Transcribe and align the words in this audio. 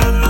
London. 0.00 0.21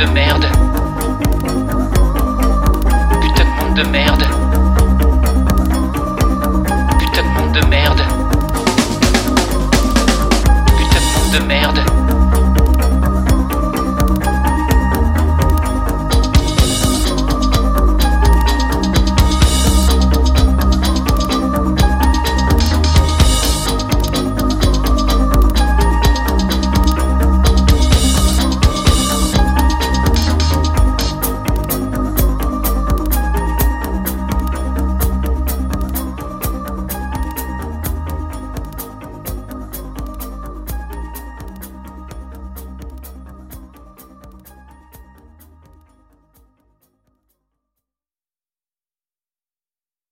demand. 0.00 0.29